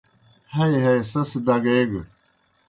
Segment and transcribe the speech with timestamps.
[0.55, 2.01] ہئی ہئی سیْس ڈگیگہ۔